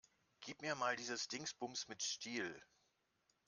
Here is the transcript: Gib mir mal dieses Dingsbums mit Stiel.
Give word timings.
Gib 0.39 0.63
mir 0.63 0.73
mal 0.73 0.95
dieses 0.95 1.27
Dingsbums 1.27 1.87
mit 1.87 2.01
Stiel. 2.01 2.59